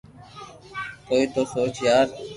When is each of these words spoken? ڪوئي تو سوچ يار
ڪوئي 1.07 1.23
تو 1.33 1.41
سوچ 1.53 1.75
يار 1.87 2.07